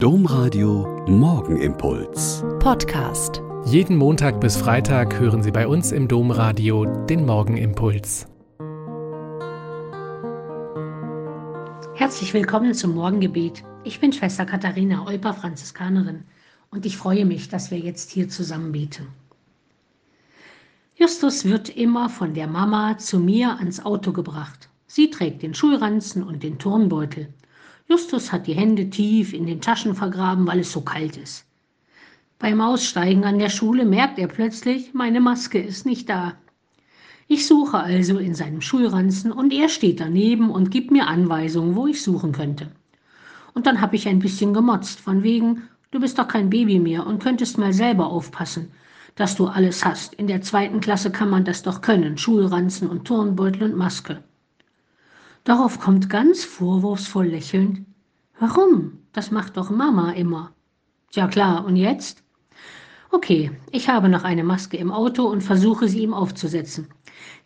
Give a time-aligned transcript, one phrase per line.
[0.00, 2.44] Domradio Morgenimpuls.
[2.60, 3.42] Podcast.
[3.64, 8.28] Jeden Montag bis Freitag hören Sie bei uns im Domradio den Morgenimpuls.
[11.96, 13.64] Herzlich willkommen zum Morgengebet.
[13.82, 16.22] Ich bin Schwester Katharina Olper, Franziskanerin,
[16.70, 19.08] und ich freue mich, dass wir jetzt hier zusammen beten.
[20.94, 24.68] Justus wird immer von der Mama zu mir ans Auto gebracht.
[24.86, 27.34] Sie trägt den Schulranzen und den Turnbeutel.
[27.90, 31.46] Justus hat die Hände tief in den Taschen vergraben, weil es so kalt ist.
[32.38, 36.34] Beim Aussteigen an der Schule merkt er plötzlich, meine Maske ist nicht da.
[37.28, 41.86] Ich suche also in seinem Schulranzen und er steht daneben und gibt mir Anweisungen, wo
[41.86, 42.70] ich suchen könnte.
[43.54, 47.06] Und dann habe ich ein bisschen gemotzt, von wegen, du bist doch kein Baby mehr
[47.06, 48.70] und könntest mal selber aufpassen,
[49.14, 50.12] dass du alles hast.
[50.12, 54.22] In der zweiten Klasse kann man das doch können, Schulranzen und Turnbeutel und Maske.
[55.48, 57.80] Darauf kommt ganz vorwurfsvoll lächelnd,
[58.38, 58.98] warum?
[59.14, 60.52] Das macht doch Mama immer.
[61.12, 62.22] Ja klar, und jetzt?
[63.12, 66.88] Okay, ich habe noch eine Maske im Auto und versuche sie ihm aufzusetzen.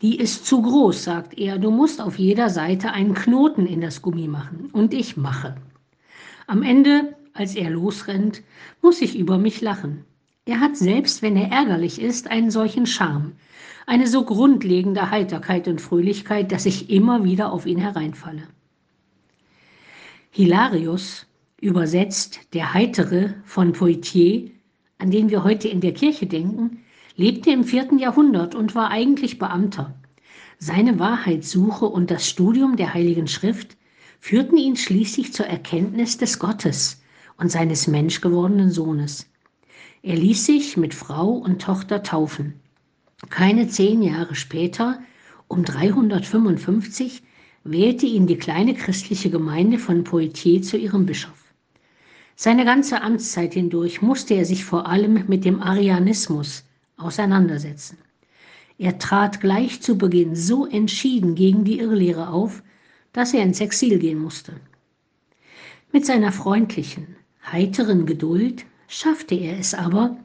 [0.00, 1.58] Die ist zu groß, sagt er.
[1.58, 4.70] Du musst auf jeder Seite einen Knoten in das Gummi machen.
[4.72, 5.56] Und ich mache.
[6.46, 8.42] Am Ende, als er losrennt,
[8.80, 10.04] muss ich über mich lachen.
[10.44, 13.32] Er hat selbst, wenn er ärgerlich ist, einen solchen Charme
[13.88, 18.42] eine so grundlegende Heiterkeit und Fröhlichkeit, dass ich immer wieder auf ihn hereinfalle.
[20.30, 21.26] Hilarius,
[21.58, 24.50] übersetzt der Heitere von Poitiers,
[24.98, 26.84] an den wir heute in der Kirche denken,
[27.16, 29.94] lebte im vierten Jahrhundert und war eigentlich Beamter.
[30.58, 33.78] Seine Wahrheitssuche und das Studium der Heiligen Schrift
[34.20, 37.00] führten ihn schließlich zur Erkenntnis des Gottes
[37.38, 39.30] und seines menschgewordenen Sohnes.
[40.02, 42.60] Er ließ sich mit Frau und Tochter taufen.
[43.30, 45.00] Keine zehn Jahre später,
[45.48, 47.22] um 355,
[47.64, 51.52] wählte ihn die kleine christliche Gemeinde von Poitiers zu ihrem Bischof.
[52.36, 56.64] Seine ganze Amtszeit hindurch musste er sich vor allem mit dem Arianismus
[56.96, 57.98] auseinandersetzen.
[58.78, 62.62] Er trat gleich zu Beginn so entschieden gegen die Irrlehre auf,
[63.12, 64.52] dass er ins Exil gehen musste.
[65.92, 67.16] Mit seiner freundlichen,
[67.50, 70.16] heiteren Geduld schaffte er es aber,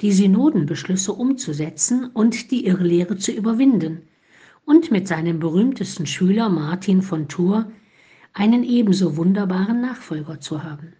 [0.00, 4.02] die Synodenbeschlüsse umzusetzen und die Irrlehre zu überwinden
[4.64, 7.66] und mit seinem berühmtesten Schüler Martin von Tours
[8.32, 10.92] einen ebenso wunderbaren Nachfolger zu haben.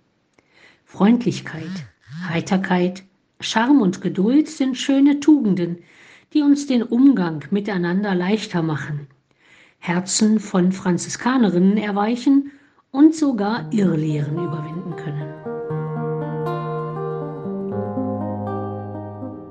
[0.85, 1.71] Freundlichkeit,
[2.29, 3.05] Heiterkeit,
[3.41, 5.79] Charme und Geduld sind schöne Tugenden,
[6.33, 9.07] die uns den Umgang miteinander leichter machen,
[9.79, 12.51] Herzen von Franziskanerinnen erweichen
[12.91, 15.30] und sogar Irrlehren überwinden können.